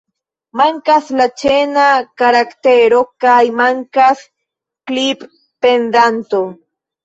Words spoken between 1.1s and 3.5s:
la ĉena karaktero kaj